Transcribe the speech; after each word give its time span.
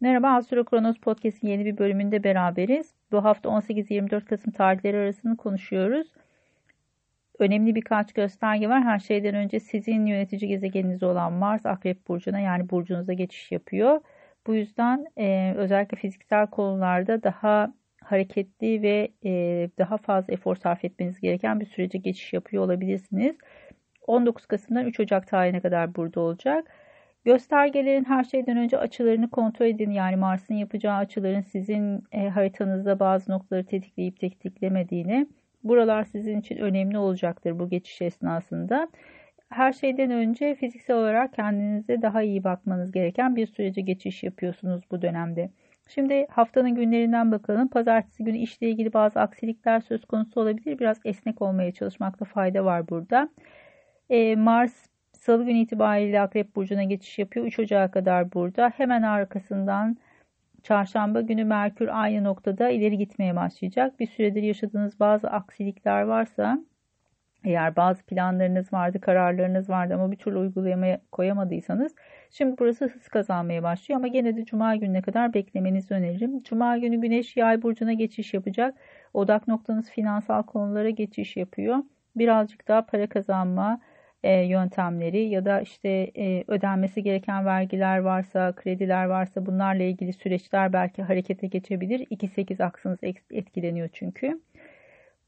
Merhaba 0.00 0.28
Astro 0.28 0.64
Kronos 0.64 0.98
Podcast'in 0.98 1.48
yeni 1.48 1.64
bir 1.64 1.78
bölümünde 1.78 2.24
beraberiz. 2.24 2.94
Bu 3.12 3.24
hafta 3.24 3.48
18-24 3.48 4.24
Kasım 4.24 4.52
tarihleri 4.52 4.96
arasını 4.96 5.36
konuşuyoruz. 5.36 6.12
Önemli 7.38 7.74
birkaç 7.74 8.12
gösterge 8.12 8.68
var. 8.68 8.84
Her 8.84 8.98
şeyden 8.98 9.34
önce 9.34 9.60
sizin 9.60 10.06
yönetici 10.06 10.48
gezegeniniz 10.48 11.02
olan 11.02 11.32
Mars 11.32 11.66
Akrep 11.66 12.08
Burcu'na 12.08 12.40
yani 12.40 12.70
burcunuza 12.70 13.12
geçiş 13.12 13.52
yapıyor. 13.52 14.00
Bu 14.46 14.54
yüzden 14.54 15.06
e, 15.18 15.54
özellikle 15.56 15.96
fiziksel 15.96 16.46
konularda 16.46 17.22
daha 17.22 17.74
hareketli 18.04 18.82
ve 18.82 19.12
e, 19.24 19.30
daha 19.78 19.96
fazla 19.96 20.32
efor 20.32 20.56
sarf 20.56 20.84
etmeniz 20.84 21.20
gereken 21.20 21.60
bir 21.60 21.66
sürece 21.66 21.98
geçiş 21.98 22.32
yapıyor 22.32 22.64
olabilirsiniz. 22.64 23.36
19 24.06 24.46
Kasım'dan 24.46 24.86
3 24.86 25.00
Ocak 25.00 25.26
tarihine 25.26 25.60
kadar 25.60 25.94
burada 25.94 26.20
olacak. 26.20 26.72
Göstergelerin 27.26 28.04
her 28.04 28.24
şeyden 28.24 28.56
önce 28.56 28.78
açılarını 28.78 29.30
kontrol 29.30 29.66
edin. 29.66 29.90
Yani 29.90 30.16
Mars'ın 30.16 30.54
yapacağı 30.54 30.96
açıların 30.96 31.40
sizin 31.40 32.02
e, 32.12 32.28
haritanızda 32.28 33.00
bazı 33.00 33.32
noktaları 33.32 33.66
tetikleyip 33.66 34.20
tetiklemediğini. 34.20 35.26
Buralar 35.64 36.04
sizin 36.04 36.40
için 36.40 36.56
önemli 36.56 36.98
olacaktır 36.98 37.58
bu 37.58 37.68
geçiş 37.68 38.02
esnasında. 38.02 38.88
Her 39.48 39.72
şeyden 39.72 40.10
önce 40.10 40.54
fiziksel 40.54 40.96
olarak 40.96 41.34
kendinize 41.34 42.02
daha 42.02 42.22
iyi 42.22 42.44
bakmanız 42.44 42.92
gereken 42.92 43.36
bir 43.36 43.46
sürece 43.46 43.80
geçiş 43.80 44.22
yapıyorsunuz 44.22 44.82
bu 44.90 45.02
dönemde. 45.02 45.50
Şimdi 45.88 46.26
haftanın 46.30 46.74
günlerinden 46.74 47.32
bakalım. 47.32 47.68
Pazartesi 47.68 48.24
günü 48.24 48.38
işle 48.38 48.70
ilgili 48.70 48.92
bazı 48.92 49.20
aksilikler 49.20 49.80
söz 49.80 50.04
konusu 50.04 50.40
olabilir. 50.40 50.78
Biraz 50.78 51.00
esnek 51.04 51.42
olmaya 51.42 51.72
çalışmakta 51.72 52.24
fayda 52.24 52.64
var 52.64 52.88
burada. 52.88 53.28
E, 54.10 54.36
Mars 54.36 54.95
Salı 55.26 55.44
günü 55.44 55.58
itibariyle 55.58 56.20
Akrep 56.20 56.56
Burcu'na 56.56 56.84
geçiş 56.84 57.18
yapıyor. 57.18 57.46
3 57.46 57.58
Ocak'a 57.58 57.90
kadar 57.90 58.32
burada. 58.32 58.72
Hemen 58.76 59.02
arkasından 59.02 59.96
Çarşamba 60.62 61.20
günü 61.20 61.44
Merkür 61.44 61.88
aynı 61.92 62.24
noktada 62.24 62.68
ileri 62.70 62.98
gitmeye 62.98 63.36
başlayacak. 63.36 64.00
Bir 64.00 64.06
süredir 64.06 64.42
yaşadığınız 64.42 65.00
bazı 65.00 65.28
aksilikler 65.28 66.02
varsa 66.02 66.58
eğer 67.44 67.76
bazı 67.76 68.02
planlarınız 68.02 68.72
vardı, 68.72 69.00
kararlarınız 69.00 69.70
vardı 69.70 69.94
ama 69.94 70.12
bir 70.12 70.16
türlü 70.16 70.38
uygulamaya 70.38 71.00
koyamadıysanız 71.12 71.94
şimdi 72.30 72.56
burası 72.58 72.86
hız 72.86 73.08
kazanmaya 73.08 73.62
başlıyor 73.62 74.00
ama 74.00 74.08
gene 74.08 74.36
de 74.36 74.44
cuma 74.44 74.76
gününe 74.76 75.02
kadar 75.02 75.34
beklemenizi 75.34 75.94
öneririm. 75.94 76.42
Cuma 76.42 76.78
günü 76.78 77.00
Güneş 77.00 77.36
Yay 77.36 77.62
burcuna 77.62 77.92
geçiş 77.92 78.34
yapacak. 78.34 78.74
Odak 79.14 79.48
noktanız 79.48 79.90
finansal 79.90 80.42
konulara 80.42 80.90
geçiş 80.90 81.36
yapıyor. 81.36 81.78
Birazcık 82.16 82.68
daha 82.68 82.86
para 82.86 83.06
kazanma, 83.06 83.80
e, 84.26 84.46
yöntemleri 84.46 85.18
ya 85.28 85.44
da 85.44 85.60
işte 85.60 85.88
e, 86.18 86.44
ödenmesi 86.48 87.02
gereken 87.02 87.46
vergiler 87.46 87.98
varsa, 87.98 88.52
krediler 88.52 89.04
varsa 89.04 89.46
bunlarla 89.46 89.82
ilgili 89.82 90.12
süreçler 90.12 90.72
belki 90.72 91.02
harekete 91.02 91.46
geçebilir. 91.46 92.06
2-8 92.10 92.64
aksınız 92.64 92.98
etkileniyor 93.30 93.88
çünkü. 93.92 94.40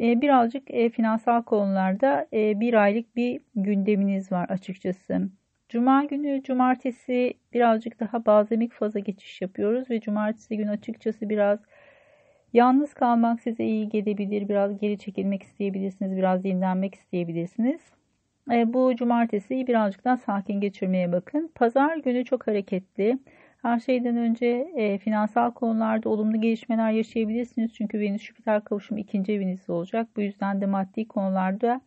E, 0.00 0.20
birazcık 0.20 0.66
finansal 0.92 1.42
konularda 1.42 2.26
bir 2.32 2.74
aylık 2.74 3.16
bir 3.16 3.40
gündeminiz 3.54 4.32
var 4.32 4.48
açıkçası. 4.48 5.28
Cuma 5.68 6.04
günü, 6.04 6.42
cumartesi 6.42 7.34
birazcık 7.52 8.00
daha 8.00 8.26
bazemik 8.26 8.72
faza 8.72 8.98
geçiş 8.98 9.42
yapıyoruz 9.42 9.90
ve 9.90 10.00
cumartesi 10.00 10.56
günü 10.56 10.70
açıkçası 10.70 11.28
biraz 11.28 11.58
yalnız 12.52 12.94
kalmak 12.94 13.40
size 13.40 13.64
iyi 13.64 13.88
gelebilir. 13.88 14.48
Biraz 14.48 14.78
geri 14.78 14.98
çekilmek 14.98 15.42
isteyebilirsiniz, 15.42 16.16
biraz 16.16 16.44
dinlenmek 16.44 16.94
isteyebilirsiniz. 16.94 17.80
E, 18.50 18.72
bu 18.72 18.96
cumartesi 18.96 19.66
birazcık 19.66 20.04
daha 20.04 20.16
sakin 20.16 20.60
geçirmeye 20.60 21.12
bakın. 21.12 21.50
Pazar 21.54 21.96
günü 21.96 22.24
çok 22.24 22.46
hareketli. 22.46 23.18
Her 23.62 23.80
şeyden 23.80 24.16
önce 24.16 24.46
e, 24.76 24.98
finansal 24.98 25.50
konularda 25.50 26.08
olumlu 26.08 26.40
gelişmeler 26.40 26.90
yaşayabilirsiniz. 26.90 27.74
Çünkü 27.74 28.00
Venüs 28.00 28.22
Jüpiter 28.22 28.64
kavuşumu 28.64 29.00
ikinci 29.00 29.32
evinizde 29.32 29.72
olacak. 29.72 30.08
Bu 30.16 30.20
yüzden 30.20 30.60
de 30.60 30.66
maddi 30.66 31.08
konularda 31.08 31.80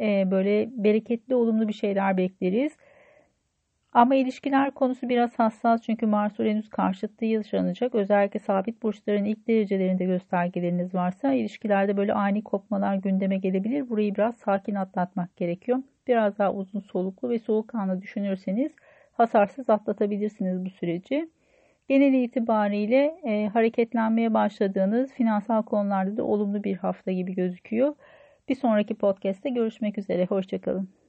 e, 0.00 0.30
böyle 0.30 0.68
bereketli 0.72 1.34
olumlu 1.34 1.68
bir 1.68 1.72
şeyler 1.72 2.16
bekleriz. 2.16 2.72
Ama 3.94 4.14
ilişkiler 4.14 4.70
konusu 4.70 5.08
biraz 5.08 5.38
hassas 5.38 5.82
çünkü 5.82 6.06
Mars 6.06 6.40
Uranüs 6.40 6.68
karşıtlığı 6.68 7.26
yaşanacak. 7.26 7.94
Özellikle 7.94 8.40
sabit 8.40 8.82
burçların 8.82 9.24
ilk 9.24 9.48
derecelerinde 9.48 10.04
göstergeleriniz 10.04 10.94
varsa 10.94 11.32
ilişkilerde 11.32 11.96
böyle 11.96 12.14
ani 12.14 12.44
kopmalar 12.44 12.94
gündeme 12.94 13.36
gelebilir. 13.36 13.90
Burayı 13.90 14.14
biraz 14.14 14.36
sakin 14.36 14.74
atlatmak 14.74 15.36
gerekiyor. 15.36 15.78
Biraz 16.06 16.38
daha 16.38 16.52
uzun 16.52 16.80
soluklu 16.80 17.30
ve 17.30 17.38
soğukkanlı 17.38 18.02
düşünürseniz 18.02 18.72
hasarsız 19.12 19.70
atlatabilirsiniz 19.70 20.64
bu 20.64 20.70
süreci. 20.70 21.30
Genel 21.88 22.12
itibariyle 22.14 23.20
e, 23.24 23.48
hareketlenmeye 23.48 24.34
başladığınız 24.34 25.12
finansal 25.12 25.62
konularda 25.62 26.16
da 26.16 26.24
olumlu 26.24 26.64
bir 26.64 26.76
hafta 26.76 27.12
gibi 27.12 27.34
gözüküyor. 27.34 27.94
Bir 28.48 28.54
sonraki 28.54 28.94
podcast'te 28.94 29.50
görüşmek 29.50 29.98
üzere. 29.98 30.26
Hoşçakalın. 30.26 31.03